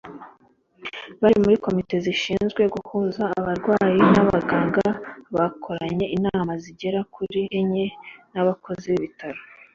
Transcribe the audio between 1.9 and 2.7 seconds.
zishinzwe